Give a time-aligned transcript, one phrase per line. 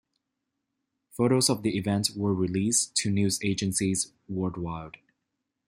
[1.11, 4.97] Photos of the event were released to news agencies worldwide.